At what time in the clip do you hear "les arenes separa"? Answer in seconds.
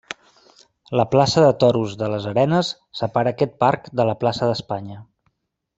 2.15-3.37